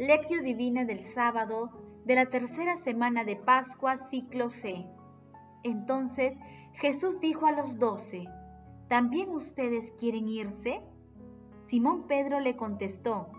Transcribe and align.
Lectio 0.00 0.42
Divina 0.42 0.86
del 0.86 1.00
sábado 1.00 1.72
de 2.06 2.14
la 2.14 2.30
tercera 2.30 2.78
semana 2.78 3.22
de 3.22 3.36
Pascua, 3.36 3.98
ciclo 4.08 4.48
C. 4.48 4.86
Entonces 5.62 6.38
Jesús 6.72 7.20
dijo 7.20 7.44
a 7.44 7.52
los 7.52 7.78
doce, 7.78 8.24
¿también 8.88 9.28
ustedes 9.28 9.92
quieren 9.98 10.26
irse? 10.26 10.80
Simón 11.66 12.06
Pedro 12.06 12.40
le 12.40 12.56
contestó, 12.56 13.30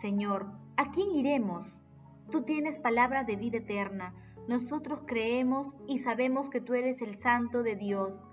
Señor, 0.00 0.52
¿a 0.76 0.92
quién 0.92 1.10
iremos? 1.16 1.82
Tú 2.30 2.42
tienes 2.42 2.78
palabra 2.78 3.24
de 3.24 3.34
vida 3.34 3.58
eterna, 3.58 4.14
nosotros 4.46 5.00
creemos 5.08 5.76
y 5.88 5.98
sabemos 5.98 6.48
que 6.48 6.60
tú 6.60 6.74
eres 6.74 7.02
el 7.02 7.20
Santo 7.20 7.64
de 7.64 7.74
Dios. 7.74 8.24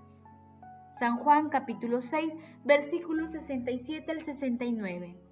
San 1.00 1.16
Juan 1.16 1.48
capítulo 1.48 2.00
6, 2.00 2.32
versículos 2.64 3.32
67 3.32 4.08
al 4.12 4.24
69. 4.24 5.31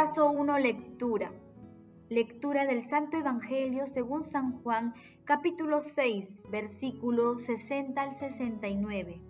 Paso 0.00 0.30
1. 0.30 0.58
Lectura. 0.58 1.32
Lectura 2.08 2.66
del 2.66 2.88
Santo 2.88 3.16
Evangelio 3.16 3.88
según 3.88 4.22
San 4.22 4.62
Juan, 4.62 4.94
capítulo 5.24 5.80
6, 5.80 6.30
versículos 6.52 7.42
60 7.42 8.00
al 8.00 8.14
69. 8.14 9.20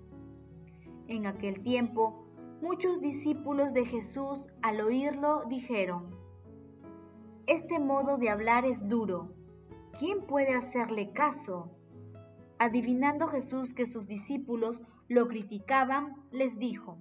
En 1.07 1.27
aquel 1.27 1.63
tiempo, 1.63 2.27
muchos 2.61 3.01
discípulos 3.01 3.73
de 3.73 3.87
Jesús 3.87 4.45
al 4.61 4.83
oírlo 4.83 5.45
dijeron, 5.49 6.15
Este 7.47 7.79
modo 7.79 8.19
de 8.19 8.29
hablar 8.29 8.67
es 8.67 8.87
duro, 8.91 9.33
¿quién 9.99 10.27
puede 10.27 10.55
hacerle 10.55 11.15
caso? 11.15 11.71
Adivinando 12.59 13.29
Jesús 13.29 13.73
que 13.73 13.87
sus 13.87 14.07
discípulos 14.07 14.83
lo 15.09 15.29
criticaban, 15.29 16.15
les 16.31 16.59
dijo, 16.59 16.99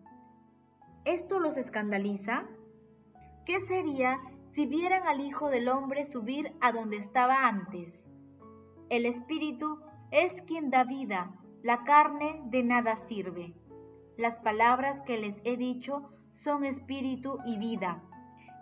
¿esto 1.03 1.41
los 1.41 1.57
escandaliza? 1.57 2.47
¿Qué 3.47 3.61
sería 3.61 4.19
si 4.51 4.65
vieran 4.65 5.07
al 5.07 5.21
Hijo 5.21 5.49
del 5.49 5.69
Hombre 5.69 6.03
subir 6.03 6.51
a 6.59 6.73
donde 6.73 6.97
estaba 6.97 7.47
antes? 7.47 8.09
El 8.89 9.05
Espíritu 9.05 9.79
es 10.11 10.41
quien 10.41 10.69
da 10.69 10.83
vida, 10.83 11.31
la 11.63 11.85
carne 11.85 12.41
de 12.47 12.63
nada 12.63 12.97
sirve. 12.97 13.53
Las 14.17 14.35
palabras 14.39 14.99
que 15.03 15.17
les 15.17 15.37
he 15.45 15.55
dicho 15.55 16.11
son 16.33 16.65
espíritu 16.65 17.37
y 17.45 17.57
vida, 17.57 18.03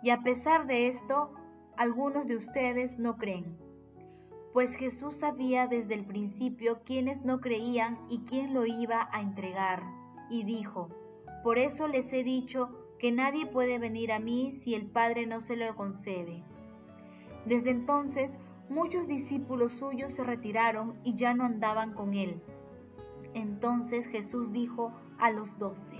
y 0.04 0.10
a 0.10 0.22
pesar 0.22 0.68
de 0.68 0.86
esto, 0.86 1.34
algunos 1.76 2.28
de 2.28 2.36
ustedes 2.36 2.96
no 2.96 3.16
creen. 3.16 3.58
Pues 4.52 4.76
Jesús 4.76 5.16
sabía 5.16 5.66
desde 5.66 5.94
el 5.94 6.06
principio 6.06 6.82
quiénes 6.84 7.24
no 7.24 7.40
creían 7.40 7.98
y 8.08 8.20
quién 8.20 8.54
lo 8.54 8.64
iba 8.64 9.08
a 9.10 9.20
entregar, 9.20 9.82
y 10.30 10.44
dijo, 10.44 10.90
por 11.42 11.58
eso 11.58 11.88
les 11.88 12.12
he 12.12 12.22
dicho 12.22 12.85
que 12.98 13.12
nadie 13.12 13.46
puede 13.46 13.78
venir 13.78 14.12
a 14.12 14.18
mí 14.18 14.58
si 14.60 14.74
el 14.74 14.86
Padre 14.86 15.26
no 15.26 15.40
se 15.40 15.56
lo 15.56 15.74
concede. 15.76 16.42
Desde 17.44 17.70
entonces 17.70 18.34
muchos 18.68 19.06
discípulos 19.06 19.72
suyos 19.72 20.12
se 20.14 20.24
retiraron 20.24 20.98
y 21.04 21.14
ya 21.14 21.34
no 21.34 21.44
andaban 21.44 21.92
con 21.92 22.14
él. 22.14 22.40
Entonces 23.34 24.06
Jesús 24.06 24.52
dijo 24.52 24.92
a 25.18 25.30
los 25.30 25.58
doce, 25.58 25.96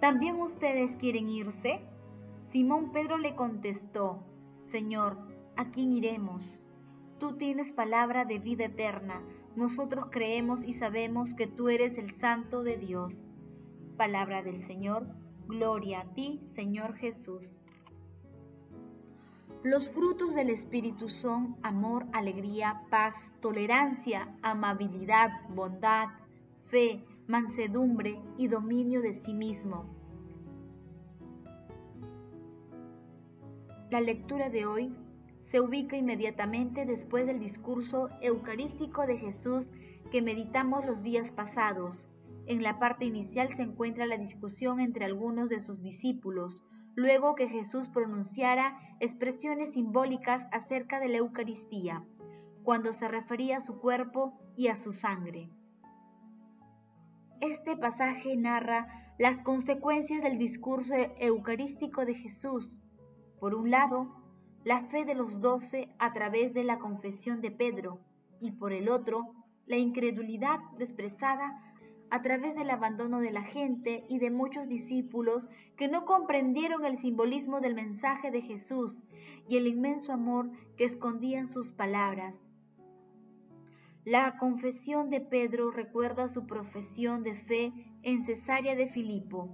¿también 0.00 0.40
ustedes 0.40 0.96
quieren 0.96 1.28
irse? 1.28 1.80
Simón 2.46 2.92
Pedro 2.92 3.18
le 3.18 3.34
contestó, 3.34 4.22
Señor, 4.64 5.18
¿a 5.56 5.70
quién 5.70 5.92
iremos? 5.92 6.56
Tú 7.18 7.36
tienes 7.36 7.72
palabra 7.72 8.24
de 8.24 8.38
vida 8.38 8.66
eterna, 8.66 9.22
nosotros 9.56 10.06
creemos 10.10 10.64
y 10.64 10.72
sabemos 10.72 11.34
que 11.34 11.48
tú 11.48 11.68
eres 11.68 11.98
el 11.98 12.14
Santo 12.14 12.62
de 12.62 12.78
Dios. 12.78 13.24
Palabra 13.96 14.42
del 14.42 14.62
Señor 14.62 15.08
Gloria 15.48 16.00
a 16.00 16.04
ti, 16.12 16.42
Señor 16.54 16.94
Jesús. 16.96 17.42
Los 19.64 19.90
frutos 19.90 20.34
del 20.34 20.50
Espíritu 20.50 21.08
son 21.08 21.56
amor, 21.62 22.04
alegría, 22.12 22.82
paz, 22.90 23.14
tolerancia, 23.40 24.28
amabilidad, 24.42 25.30
bondad, 25.48 26.10
fe, 26.66 27.02
mansedumbre 27.26 28.20
y 28.36 28.48
dominio 28.48 29.00
de 29.00 29.14
sí 29.14 29.32
mismo. 29.32 29.86
La 33.90 34.02
lectura 34.02 34.50
de 34.50 34.66
hoy 34.66 34.94
se 35.44 35.62
ubica 35.62 35.96
inmediatamente 35.96 36.84
después 36.84 37.26
del 37.26 37.40
discurso 37.40 38.10
eucarístico 38.20 39.06
de 39.06 39.16
Jesús 39.16 39.70
que 40.12 40.20
meditamos 40.20 40.84
los 40.84 41.02
días 41.02 41.32
pasados, 41.32 42.06
en 42.48 42.62
la 42.62 42.78
parte 42.78 43.04
inicial 43.04 43.54
se 43.54 43.62
encuentra 43.62 44.06
la 44.06 44.16
discusión 44.16 44.80
entre 44.80 45.04
algunos 45.04 45.50
de 45.50 45.60
sus 45.60 45.82
discípulos, 45.82 46.64
luego 46.94 47.34
que 47.34 47.46
Jesús 47.46 47.88
pronunciara 47.90 48.78
expresiones 49.00 49.74
simbólicas 49.74 50.46
acerca 50.50 50.98
de 50.98 51.08
la 51.08 51.18
Eucaristía, 51.18 52.02
cuando 52.62 52.94
se 52.94 53.06
refería 53.06 53.58
a 53.58 53.60
su 53.60 53.78
cuerpo 53.78 54.32
y 54.56 54.68
a 54.68 54.76
su 54.76 54.94
sangre. 54.94 55.50
Este 57.42 57.76
pasaje 57.76 58.34
narra 58.34 59.14
las 59.18 59.42
consecuencias 59.42 60.22
del 60.22 60.38
discurso 60.38 60.94
eucarístico 61.18 62.06
de 62.06 62.14
Jesús. 62.14 62.70
Por 63.40 63.54
un 63.54 63.70
lado, 63.70 64.16
la 64.64 64.84
fe 64.86 65.04
de 65.04 65.14
los 65.14 65.42
doce 65.42 65.94
a 65.98 66.14
través 66.14 66.54
de 66.54 66.64
la 66.64 66.78
confesión 66.78 67.42
de 67.42 67.50
Pedro, 67.50 68.00
y 68.40 68.52
por 68.52 68.72
el 68.72 68.88
otro, 68.88 69.34
la 69.66 69.76
incredulidad 69.76 70.60
expresada 70.78 71.62
a 72.10 72.22
través 72.22 72.54
del 72.54 72.70
abandono 72.70 73.20
de 73.20 73.30
la 73.30 73.42
gente 73.42 74.04
y 74.08 74.18
de 74.18 74.30
muchos 74.30 74.68
discípulos 74.68 75.48
que 75.76 75.88
no 75.88 76.04
comprendieron 76.04 76.84
el 76.84 76.98
simbolismo 76.98 77.60
del 77.60 77.74
mensaje 77.74 78.30
de 78.30 78.42
Jesús 78.42 78.98
y 79.48 79.56
el 79.56 79.66
inmenso 79.66 80.12
amor 80.12 80.50
que 80.76 80.84
escondían 80.84 81.46
sus 81.46 81.70
palabras. 81.70 82.34
La 84.04 84.38
confesión 84.38 85.10
de 85.10 85.20
Pedro 85.20 85.70
recuerda 85.70 86.28
su 86.28 86.46
profesión 86.46 87.22
de 87.22 87.34
fe 87.34 87.72
en 88.02 88.24
Cesarea 88.24 88.74
de 88.74 88.88
Filipo. 88.88 89.50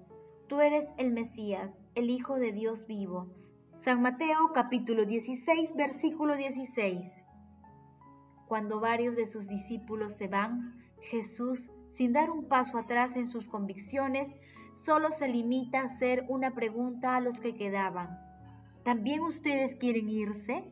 Tú 0.48 0.60
eres 0.60 0.86
el 0.96 1.12
Mesías, 1.12 1.72
el 1.94 2.10
Hijo 2.10 2.36
de 2.36 2.52
Dios 2.52 2.86
vivo. 2.86 3.28
San 3.76 4.00
Mateo 4.00 4.52
capítulo 4.54 5.06
16 5.06 5.74
versículo 5.74 6.36
16. 6.36 7.10
Cuando 8.46 8.78
varios 8.78 9.16
de 9.16 9.26
sus 9.26 9.48
discípulos 9.48 10.14
se 10.16 10.28
van, 10.28 10.76
Jesús 11.00 11.68
sin 11.94 12.12
dar 12.12 12.30
un 12.30 12.48
paso 12.48 12.78
atrás 12.78 13.16
en 13.16 13.28
sus 13.28 13.46
convicciones, 13.46 14.28
solo 14.84 15.10
se 15.12 15.28
limita 15.28 15.80
a 15.80 15.84
hacer 15.84 16.24
una 16.28 16.54
pregunta 16.54 17.16
a 17.16 17.20
los 17.20 17.38
que 17.38 17.54
quedaban. 17.54 18.18
¿También 18.82 19.20
ustedes 19.20 19.76
quieren 19.76 20.08
irse? 20.10 20.64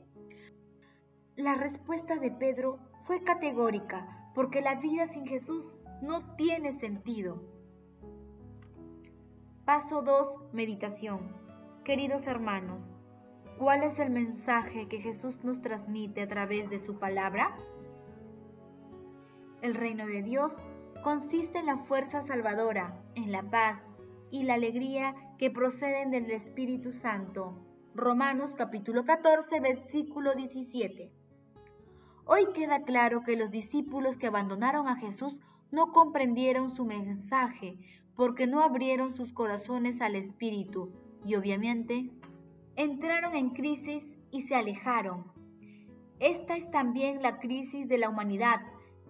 La 1.36 1.54
respuesta 1.54 2.16
de 2.16 2.30
Pedro 2.30 2.78
fue 3.06 3.22
categórica, 3.22 4.30
porque 4.34 4.60
la 4.60 4.74
vida 4.74 5.08
sin 5.08 5.26
Jesús 5.26 5.74
no 6.02 6.34
tiene 6.36 6.72
sentido. 6.72 7.42
Paso 9.64 10.02
2. 10.02 10.52
Meditación. 10.52 11.20
Queridos 11.84 12.26
hermanos, 12.26 12.82
¿cuál 13.58 13.84
es 13.84 13.98
el 13.98 14.10
mensaje 14.10 14.88
que 14.88 15.00
Jesús 15.00 15.42
nos 15.44 15.62
transmite 15.62 16.22
a 16.22 16.28
través 16.28 16.68
de 16.68 16.78
su 16.78 16.98
palabra? 16.98 17.56
El 19.62 19.74
reino 19.74 20.06
de 20.06 20.22
Dios 20.22 20.52
consiste 21.02 21.58
en 21.58 21.66
la 21.66 21.78
fuerza 21.78 22.22
salvadora, 22.22 22.96
en 23.16 23.32
la 23.32 23.42
paz 23.42 23.82
y 24.30 24.44
la 24.44 24.54
alegría 24.54 25.14
que 25.36 25.50
proceden 25.50 26.10
del 26.12 26.30
Espíritu 26.30 26.92
Santo. 26.92 27.58
Romanos 27.94 28.54
capítulo 28.54 29.04
14, 29.04 29.60
versículo 29.60 30.34
17. 30.34 31.12
Hoy 32.24 32.46
queda 32.54 32.84
claro 32.84 33.22
que 33.24 33.36
los 33.36 33.50
discípulos 33.50 34.16
que 34.16 34.28
abandonaron 34.28 34.86
a 34.86 34.96
Jesús 34.96 35.36
no 35.72 35.92
comprendieron 35.92 36.70
su 36.70 36.84
mensaje 36.84 37.76
porque 38.14 38.46
no 38.46 38.62
abrieron 38.62 39.14
sus 39.16 39.32
corazones 39.32 40.00
al 40.00 40.14
Espíritu 40.14 40.92
y 41.26 41.34
obviamente 41.34 42.10
entraron 42.76 43.34
en 43.34 43.50
crisis 43.50 44.06
y 44.30 44.42
se 44.42 44.54
alejaron. 44.54 45.24
Esta 46.20 46.56
es 46.56 46.70
también 46.70 47.22
la 47.22 47.40
crisis 47.40 47.88
de 47.88 47.98
la 47.98 48.08
humanidad 48.08 48.60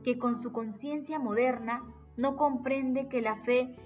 que 0.03 0.19
con 0.19 0.43
su 0.43 0.53
conciencia 0.53 1.19
moderna 1.19 1.85
no 2.17 2.37
comprende 2.37 3.09
que 3.09 3.23
la 3.23 3.37
fe 3.37 3.77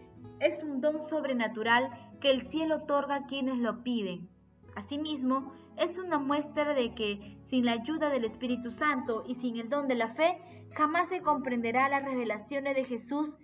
es 0.41 0.63
un 0.65 0.81
don 0.81 1.01
sobrenatural 1.09 1.91
que 2.21 2.31
el 2.31 2.49
cielo 2.51 2.77
otorga 2.77 3.17
a 3.17 3.27
quienes 3.27 3.59
lo 3.59 3.83
piden. 3.83 4.29
Asimismo, 4.75 5.53
es 5.77 5.99
una 5.99 6.19
muestra 6.19 6.75
de 6.75 6.95
que 6.95 7.39
sin 7.45 7.67
la 7.67 7.73
ayuda 7.73 8.09
del 8.11 8.25
Espíritu 8.25 8.71
Santo 8.71 9.25
y 9.27 9.35
sin 9.35 9.59
el 9.59 9.69
don 9.69 9.89
de 9.89 9.95
la 9.95 10.15
fe, 10.15 10.39
jamás 10.75 11.09
se 11.09 11.21
comprenderá 11.21 11.89
las 11.89 12.05
revelaciones 12.05 12.75
de 12.75 12.85
Jesús 12.85 13.35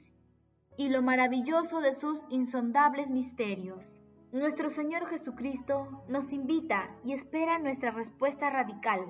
y 0.76 0.88
lo 0.88 1.02
maravilloso 1.02 1.80
de 1.80 1.92
sus 1.94 2.20
insondables 2.30 3.10
misterios. 3.10 3.96
Nuestro 4.32 4.70
Señor 4.70 5.06
Jesucristo 5.06 6.04
nos 6.08 6.32
invita 6.32 6.90
y 7.04 7.12
espera 7.12 7.58
nuestra 7.58 7.90
respuesta 7.90 8.48
radical. 8.48 9.00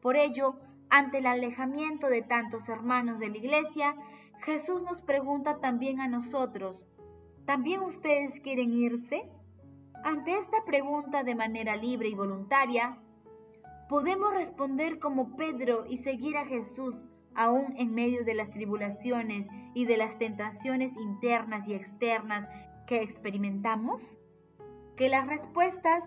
Por 0.00 0.16
ello, 0.16 0.56
ante 0.94 1.18
el 1.18 1.26
alejamiento 1.26 2.08
de 2.08 2.22
tantos 2.22 2.68
hermanos 2.68 3.18
de 3.18 3.28
la 3.28 3.38
Iglesia, 3.38 3.96
Jesús 4.44 4.80
nos 4.84 5.02
pregunta 5.02 5.58
también 5.58 6.00
a 6.00 6.06
nosotros, 6.06 6.86
¿también 7.44 7.80
ustedes 7.80 8.38
quieren 8.38 8.72
irse? 8.72 9.28
Ante 10.04 10.38
esta 10.38 10.64
pregunta 10.64 11.24
de 11.24 11.34
manera 11.34 11.74
libre 11.74 12.10
y 12.10 12.14
voluntaria, 12.14 12.96
podemos 13.88 14.32
responder 14.34 15.00
como 15.00 15.34
Pedro 15.34 15.84
y 15.84 15.96
seguir 15.96 16.36
a 16.36 16.46
Jesús 16.46 16.94
aún 17.34 17.74
en 17.76 17.92
medio 17.92 18.24
de 18.24 18.36
las 18.36 18.52
tribulaciones 18.52 19.48
y 19.74 19.86
de 19.86 19.96
las 19.96 20.16
tentaciones 20.16 20.96
internas 20.96 21.66
y 21.66 21.74
externas 21.74 22.48
que 22.86 23.02
experimentamos? 23.02 24.00
Que 24.96 25.08
las 25.08 25.26
respuestas 25.26 26.04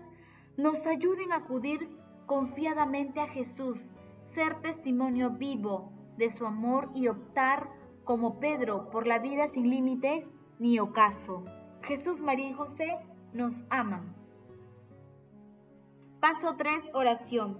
nos 0.56 0.86
ayuden 0.86 1.32
a 1.32 1.36
acudir 1.36 1.90
confiadamente 2.24 3.20
a 3.20 3.26
Jesús, 3.26 3.90
ser 4.38 4.60
testimonio 4.60 5.30
vivo 5.30 5.90
de 6.16 6.30
su 6.30 6.46
amor 6.46 6.90
y 6.94 7.08
optar 7.08 7.70
como 8.04 8.38
Pedro 8.38 8.88
por 8.88 9.08
la 9.08 9.18
vida 9.18 9.48
sin 9.48 9.68
límites 9.68 10.24
ni 10.60 10.78
ocaso. 10.78 11.42
Jesús, 11.82 12.20
María 12.20 12.50
y 12.50 12.52
José 12.52 12.86
nos 13.32 13.60
aman. 13.68 14.14
Paso 16.20 16.54
3, 16.56 16.90
oración. 16.94 17.58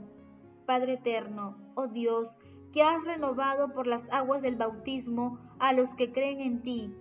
Padre 0.66 0.92
eterno, 0.94 1.56
oh 1.74 1.88
Dios, 1.88 2.28
que 2.72 2.84
has 2.84 3.02
renovado 3.02 3.74
por 3.74 3.88
las 3.88 4.08
aguas 4.12 4.40
del 4.40 4.54
bautismo 4.54 5.40
a 5.58 5.72
los 5.72 5.92
que 5.96 6.12
creen 6.12 6.40
en 6.40 6.62
ti. 6.62 6.94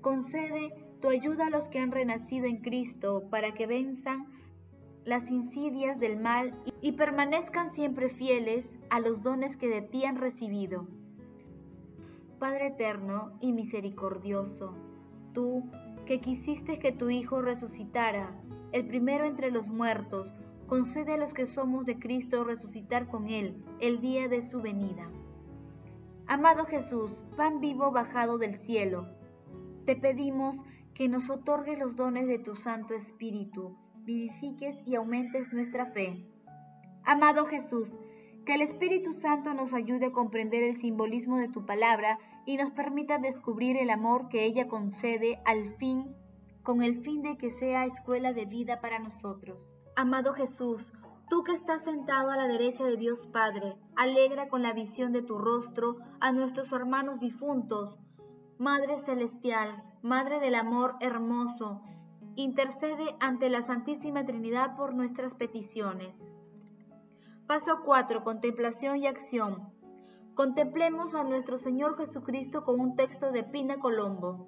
Concede 0.00 0.72
tu 1.00 1.08
ayuda 1.08 1.48
a 1.48 1.50
los 1.50 1.68
que 1.70 1.80
han 1.80 1.90
renacido 1.90 2.46
en 2.46 2.58
Cristo 2.58 3.24
para 3.32 3.50
que 3.50 3.66
venzan 3.66 4.26
las 5.08 5.30
insidias 5.30 5.98
del 5.98 6.20
mal 6.20 6.52
y 6.82 6.92
permanezcan 6.92 7.72
siempre 7.72 8.10
fieles 8.10 8.70
a 8.90 9.00
los 9.00 9.22
dones 9.22 9.56
que 9.56 9.66
de 9.66 9.80
ti 9.80 10.04
han 10.04 10.16
recibido. 10.16 10.86
Padre 12.38 12.66
eterno 12.66 13.32
y 13.40 13.54
misericordioso, 13.54 14.74
tú 15.32 15.64
que 16.04 16.20
quisiste 16.20 16.78
que 16.78 16.92
tu 16.92 17.08
Hijo 17.08 17.40
resucitara, 17.40 18.38
el 18.72 18.86
primero 18.86 19.24
entre 19.24 19.50
los 19.50 19.70
muertos, 19.70 20.34
concede 20.66 21.14
a 21.14 21.16
los 21.16 21.32
que 21.32 21.46
somos 21.46 21.86
de 21.86 21.98
Cristo 21.98 22.44
resucitar 22.44 23.08
con 23.08 23.28
Él 23.28 23.64
el 23.80 24.02
día 24.02 24.28
de 24.28 24.42
su 24.42 24.60
venida. 24.60 25.10
Amado 26.26 26.66
Jesús, 26.66 27.18
pan 27.34 27.60
vivo 27.60 27.92
bajado 27.92 28.36
del 28.36 28.58
cielo, 28.58 29.08
te 29.86 29.96
pedimos 29.96 30.58
que 30.92 31.08
nos 31.08 31.30
otorgues 31.30 31.78
los 31.78 31.96
dones 31.96 32.26
de 32.26 32.38
tu 32.38 32.56
Santo 32.56 32.92
Espíritu, 32.92 33.74
vivifiques 34.08 34.74
y 34.86 34.94
aumentes 34.94 35.52
nuestra 35.52 35.84
fe. 35.92 36.24
Amado 37.04 37.44
Jesús, 37.44 37.90
que 38.46 38.54
el 38.54 38.62
Espíritu 38.62 39.12
Santo 39.12 39.52
nos 39.52 39.74
ayude 39.74 40.06
a 40.06 40.12
comprender 40.12 40.62
el 40.62 40.80
simbolismo 40.80 41.36
de 41.36 41.50
tu 41.50 41.66
palabra 41.66 42.18
y 42.46 42.56
nos 42.56 42.70
permita 42.70 43.18
descubrir 43.18 43.76
el 43.76 43.90
amor 43.90 44.30
que 44.30 44.46
ella 44.46 44.66
concede 44.66 45.38
al 45.44 45.76
fin, 45.76 46.16
con 46.62 46.82
el 46.82 47.02
fin 47.02 47.20
de 47.20 47.36
que 47.36 47.50
sea 47.50 47.84
escuela 47.84 48.32
de 48.32 48.46
vida 48.46 48.80
para 48.80 48.98
nosotros. 48.98 49.58
Amado 49.94 50.32
Jesús, 50.32 50.90
tú 51.28 51.44
que 51.44 51.52
estás 51.52 51.84
sentado 51.84 52.30
a 52.30 52.36
la 52.38 52.48
derecha 52.48 52.84
de 52.84 52.96
Dios 52.96 53.26
Padre, 53.26 53.76
alegra 53.94 54.48
con 54.48 54.62
la 54.62 54.72
visión 54.72 55.12
de 55.12 55.20
tu 55.20 55.36
rostro 55.36 55.98
a 56.20 56.32
nuestros 56.32 56.72
hermanos 56.72 57.20
difuntos. 57.20 57.98
Madre 58.58 58.96
Celestial, 58.96 59.82
Madre 60.00 60.40
del 60.40 60.54
Amor 60.54 60.96
Hermoso, 61.00 61.82
intercede 62.42 63.16
ante 63.18 63.50
la 63.50 63.62
Santísima 63.62 64.24
Trinidad 64.24 64.76
por 64.76 64.94
nuestras 64.94 65.34
peticiones. 65.34 66.14
Paso 67.48 67.80
4. 67.84 68.22
Contemplación 68.22 68.98
y 68.98 69.08
acción. 69.08 69.72
Contemplemos 70.34 71.16
a 71.16 71.24
nuestro 71.24 71.58
Señor 71.58 71.96
Jesucristo 71.96 72.62
con 72.62 72.78
un 72.78 72.94
texto 72.94 73.32
de 73.32 73.42
Pina 73.42 73.80
Colombo. 73.80 74.46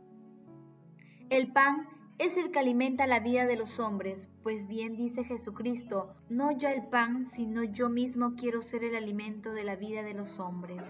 El 1.31 1.53
pan 1.53 1.89
es 2.19 2.37
el 2.37 2.53
que 2.53 2.61
alimenta 2.61 3.09
la 3.09 3.19
vida 3.19 3.47
de 3.47 3.57
los 3.57 3.81
hombres, 3.81 4.29
pues 4.45 4.69
bien 4.69 4.95
dice 4.95 5.25
Jesucristo, 5.25 6.15
no 6.29 6.53
ya 6.53 6.71
el 6.71 6.87
pan, 6.87 7.25
sino 7.25 7.65
yo 7.65 7.89
mismo 7.89 8.35
quiero 8.37 8.63
ser 8.63 8.85
el 8.85 8.95
alimento 8.95 9.51
de 9.51 9.65
la 9.65 9.75
vida 9.75 10.05
de 10.05 10.15
los 10.15 10.39
hombres. 10.39 10.83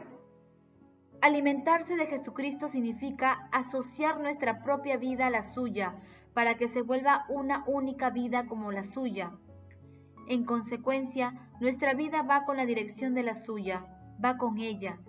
Alimentarse 1.23 1.97
de 1.97 2.07
Jesucristo 2.07 2.69
significa 2.69 3.49
asociar 3.53 4.21
nuestra 4.21 4.63
propia 4.63 4.97
vida 4.97 5.27
a 5.27 5.31
la 5.31 5.45
suya, 5.45 5.95
para 6.35 6.57
que 6.57 6.69
se 6.69 6.83
vuelva 6.83 7.25
una 7.29 7.65
única 7.67 8.11
vida 8.11 8.47
como 8.47 8.73
la 8.73 8.85
suya. 8.85 9.33
En 10.29 10.45
consecuencia, 10.45 11.51
nuestra 11.61 11.95
vida 11.95 12.23
va 12.23 12.45
con 12.45 12.57
la 12.57 12.67
dirección 12.67 13.15
de 13.15 13.23
la 13.23 13.35
suya, 13.35 13.85
va 14.25 14.37
con 14.39 14.59
ella. 14.59 15.01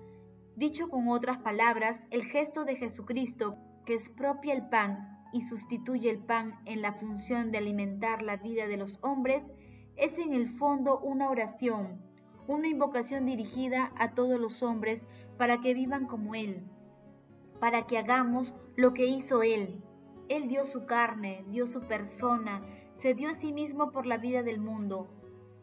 Dicho 0.55 0.89
con 0.89 1.07
otras 1.07 1.37
palabras, 1.39 1.99
el 2.09 2.25
gesto 2.25 2.65
de 2.65 2.75
Jesucristo, 2.75 3.55
que 3.85 3.93
expropia 3.93 4.53
el 4.53 4.67
pan 4.67 5.19
y 5.31 5.41
sustituye 5.41 6.09
el 6.09 6.19
pan 6.19 6.59
en 6.65 6.81
la 6.81 6.93
función 6.93 7.51
de 7.51 7.57
alimentar 7.59 8.21
la 8.21 8.37
vida 8.37 8.67
de 8.67 8.77
los 8.77 8.99
hombres, 9.01 9.49
es 9.95 10.17
en 10.17 10.33
el 10.33 10.49
fondo 10.49 10.99
una 10.99 11.29
oración, 11.29 12.01
una 12.47 12.67
invocación 12.67 13.25
dirigida 13.25 13.91
a 13.97 14.13
todos 14.13 14.39
los 14.39 14.63
hombres 14.63 15.05
para 15.37 15.61
que 15.61 15.73
vivan 15.73 16.07
como 16.07 16.35
Él, 16.35 16.63
para 17.59 17.85
que 17.85 17.97
hagamos 17.97 18.53
lo 18.75 18.93
que 18.93 19.05
hizo 19.05 19.43
Él. 19.43 19.83
Él 20.31 20.47
dio 20.47 20.63
su 20.63 20.85
carne, 20.85 21.43
dio 21.49 21.67
su 21.67 21.81
persona, 21.81 22.61
se 22.95 23.13
dio 23.13 23.27
a 23.27 23.33
sí 23.33 23.51
mismo 23.51 23.91
por 23.91 24.05
la 24.05 24.17
vida 24.17 24.43
del 24.43 24.61
mundo. 24.61 25.09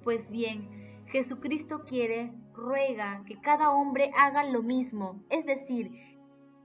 Pues 0.04 0.28
bien, 0.28 0.68
Jesucristo 1.06 1.84
quiere, 1.86 2.34
ruega 2.52 3.24
que 3.26 3.40
cada 3.40 3.70
hombre 3.70 4.10
haga 4.14 4.44
lo 4.44 4.62
mismo, 4.62 5.24
es 5.30 5.46
decir, 5.46 6.18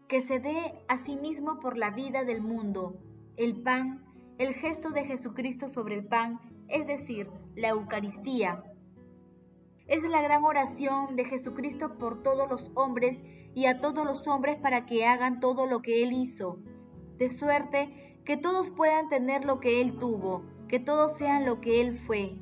que 0.10 0.22
se 0.22 0.40
dé 0.40 0.84
a 0.90 0.98
sí 0.98 1.16
mismo 1.16 1.62
por 1.62 1.78
la 1.78 1.92
vida 1.92 2.26
del 2.26 2.42
mundo. 2.42 2.98
El 3.38 3.62
pan, 3.62 4.04
el 4.38 4.54
gesto 4.54 4.90
de 4.90 5.06
Jesucristo 5.06 5.70
sobre 5.70 5.96
el 5.96 6.06
pan, 6.06 6.42
es 6.68 6.86
decir, 6.86 7.30
la 7.56 7.70
Eucaristía. 7.70 8.66
Es 9.88 10.04
la 10.04 10.22
gran 10.22 10.44
oración 10.44 11.16
de 11.16 11.24
Jesucristo 11.24 11.98
por 11.98 12.22
todos 12.22 12.50
los 12.50 12.70
hombres 12.76 13.18
y 13.56 13.68
a 13.68 13.80
todos 13.80 14.06
los 14.06 14.28
hombres 14.28 14.58
para 14.58 14.86
que 14.86 15.06
hagan 15.06 15.40
todo 15.40 15.68
lo 15.68 15.82
que 15.82 16.04
Él 16.04 16.12
hizo, 16.12 16.60
de 17.18 17.30
suerte 17.30 18.20
que 18.26 18.38
todos 18.38 18.70
puedan 18.72 19.10
tener 19.10 19.46
lo 19.46 19.60
que 19.60 19.82
Él 19.82 19.98
tuvo, 19.98 20.44
que 20.68 20.80
todos 20.80 21.14
sean 21.18 21.46
lo 21.46 21.62
que 21.62 21.82
Él 21.82 21.96
fue. 21.96 22.36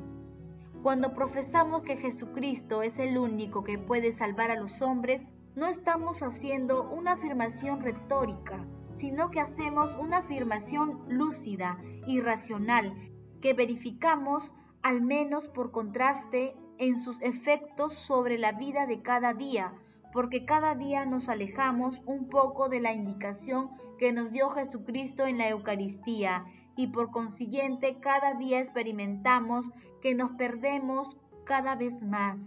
Cuando 0.84 1.14
profesamos 1.14 1.84
que 1.84 1.98
Jesucristo 1.98 2.82
es 2.82 2.98
el 2.98 3.18
único 3.18 3.64
que 3.64 3.78
puede 3.78 4.14
salvar 4.14 4.52
a 4.52 4.56
los 4.56 4.82
hombres, 4.82 5.24
no 5.56 5.68
estamos 5.68 6.24
haciendo 6.24 6.90
una 6.90 7.14
afirmación 7.14 7.82
retórica, 7.82 8.66
sino 8.98 9.32
que 9.32 9.42
hacemos 9.42 9.96
una 10.00 10.20
afirmación 10.20 11.04
lúcida 11.08 11.78
y 12.08 12.20
racional 12.20 12.94
que 13.42 13.54
verificamos 13.54 14.54
al 14.82 15.02
menos 15.02 15.48
por 15.48 15.72
contraste 15.72 16.56
en 16.78 17.04
sus 17.04 17.22
efectos 17.22 17.94
sobre 17.94 18.38
la 18.38 18.54
vida 18.54 18.88
de 18.88 19.02
cada 19.02 19.34
día, 19.34 19.74
porque 20.12 20.46
cada 20.46 20.76
día 20.76 21.06
nos 21.06 21.30
alejamos 21.30 22.02
un 22.06 22.28
poco 22.28 22.70
de 22.70 22.82
la 22.82 22.94
indicación 22.94 23.72
que 23.98 24.12
nos 24.14 24.32
dio 24.32 24.50
Jesucristo 24.50 25.26
en 25.26 25.38
la 25.38 25.50
Eucaristía 25.50 26.46
y 26.76 26.88
por 26.88 27.12
consiguiente 27.12 28.00
cada 28.00 28.34
día 28.34 28.60
experimentamos 28.60 29.70
que 30.02 30.16
nos 30.16 30.32
perdemos 30.32 31.18
cada 31.46 31.76
vez 31.76 32.02
más 32.02 32.38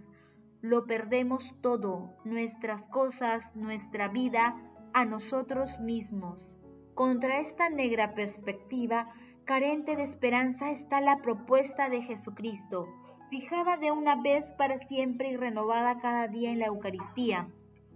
lo 0.64 0.86
perdemos 0.86 1.54
todo, 1.60 2.16
nuestras 2.24 2.80
cosas, 2.84 3.54
nuestra 3.54 4.08
vida, 4.08 4.56
a 4.94 5.04
nosotros 5.04 5.78
mismos. 5.78 6.58
Contra 6.94 7.38
esta 7.38 7.68
negra 7.68 8.14
perspectiva, 8.14 9.10
carente 9.44 9.94
de 9.94 10.04
esperanza, 10.04 10.70
está 10.70 11.02
la 11.02 11.18
propuesta 11.18 11.90
de 11.90 12.00
Jesucristo, 12.00 12.88
fijada 13.30 13.76
de 13.76 13.90
una 13.90 14.20
vez 14.20 14.44
para 14.58 14.78
siempre 14.78 15.30
y 15.30 15.36
renovada 15.36 15.98
cada 16.00 16.28
día 16.28 16.50
en 16.50 16.58
la 16.58 16.66
Eucaristía. 16.66 17.48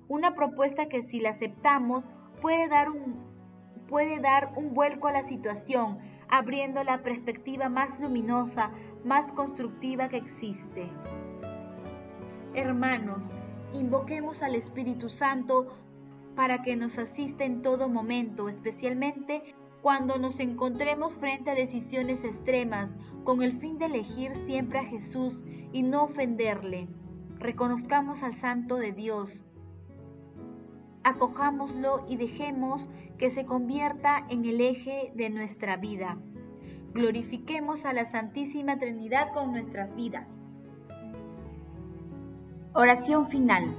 Una 0.09 0.35
propuesta 0.35 0.89
que 0.89 1.03
si 1.03 1.21
la 1.21 1.31
aceptamos 1.31 2.09
puede 2.41 2.69
dar 2.69 2.91
un, 2.91 3.17
puede 3.89 4.21
dar 4.21 4.53
un 4.57 4.75
vuelco 4.75 5.09
a 5.09 5.13
la 5.13 5.27
situación, 5.27 5.99
abriendo 6.29 6.85
la 6.85 7.03
perspectiva 7.03 7.69
más 7.69 7.99
luminosa, 8.01 8.71
más 9.05 9.33
constructiva 9.33 10.09
que 10.09 10.19
existe. 10.19 10.89
Hermanos, 12.55 13.25
invoquemos 13.75 14.43
al 14.43 14.55
Espíritu 14.55 15.09
Santo 15.09 15.77
para 16.35 16.63
que 16.63 16.77
nos 16.77 16.97
asista 16.99 17.45
en 17.45 17.63
todo 17.63 17.89
momento, 17.89 18.49
especialmente 18.49 19.55
cuando 19.83 20.19
nos 20.19 20.41
encontremos 20.41 21.15
frente 21.15 21.51
a 21.51 21.55
decisiones 21.55 22.25
extremas 22.25 22.97
con 23.25 23.43
el 23.43 23.53
fin 23.53 23.79
de 23.79 23.87
elegir 23.87 24.33
siempre 24.47 24.81
a 24.81 24.85
Jesús 24.85 25.41
y 25.73 25.83
no 25.83 26.05
ofenderle. 26.05 26.89
Reconozcamos 27.39 28.23
al 28.23 28.35
Santo 28.35 28.77
de 28.77 28.93
Dios. 28.93 29.45
Acojámoslo 31.05 32.05
y 32.09 32.17
dejemos 32.17 32.89
que 33.17 33.31
se 33.31 33.47
convierta 33.47 34.27
en 34.29 34.45
el 34.45 34.61
eje 34.61 35.13
de 35.15 35.31
nuestra 35.31 35.77
vida. 35.77 36.19
Glorifiquemos 36.93 37.85
a 37.85 37.93
la 37.93 38.05
Santísima 38.05 38.79
Trinidad 38.79 39.33
con 39.33 39.53
nuestras 39.53 39.95
vidas. 39.95 40.27
Oración 42.75 43.29
final. 43.29 43.77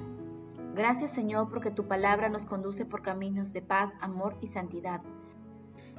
Gracias 0.76 1.12
Señor 1.12 1.50
porque 1.50 1.72
tu 1.72 1.88
palabra 1.88 2.30
nos 2.30 2.46
conduce 2.46 2.86
por 2.86 3.02
caminos 3.02 3.52
de 3.52 3.62
paz, 3.62 3.92
amor 4.00 4.38
y 4.42 4.48
santidad. 4.48 5.02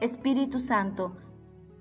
Espíritu 0.00 0.60
Santo, 0.60 1.14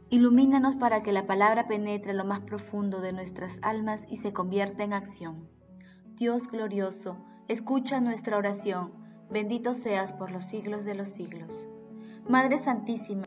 ilumínanos 0.10 0.76
para 0.76 1.04
que 1.04 1.14
la 1.14 1.26
palabra 1.26 1.70
penetre 1.70 2.12
en 2.12 2.18
lo 2.18 2.26
más 2.26 2.42
profundo 2.42 3.00
de 3.00 3.14
nuestras 3.14 3.58
almas 3.62 4.06
y 4.10 4.18
se 4.18 4.34
convierta 4.34 4.84
en 4.84 4.92
acción. 4.92 5.48
Dios 6.16 6.50
glorioso, 6.50 7.16
escucha 7.48 8.02
nuestra 8.02 8.38
oración. 8.38 8.92
Bendito 9.30 9.74
seas 9.74 10.12
por 10.12 10.32
los 10.32 10.44
siglos 10.44 10.84
de 10.84 10.96
los 10.96 11.08
siglos. 11.08 11.70
Madre 12.28 12.60
Santísima, 12.60 13.24